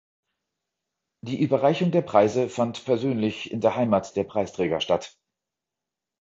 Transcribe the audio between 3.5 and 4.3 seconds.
in der Heimat der